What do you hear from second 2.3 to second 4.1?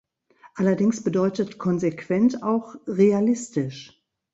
auch realistisch.